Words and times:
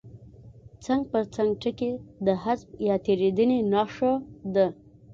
څنګ 0.85 1.01
پر 1.11 1.23
څنګ 1.35 1.49
ټکي 1.61 1.91
د 2.25 2.27
حذف 2.43 2.67
یا 2.87 2.95
تېرېدنې 3.05 3.59
نښه 3.73 4.11
ده. 4.53 4.67